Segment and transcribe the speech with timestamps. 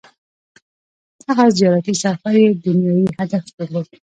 [1.25, 3.87] •دغه زیارتي سفر یې دنیايي هدف درلود.